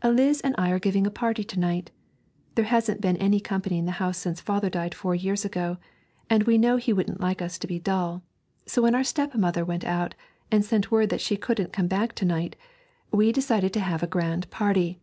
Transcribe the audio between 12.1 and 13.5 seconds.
to night, we